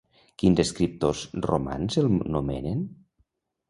[0.43, 2.87] Quins escriptors romans el nomenen?